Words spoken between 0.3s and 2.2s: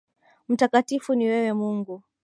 Mtakatifu ni wewe Mungu.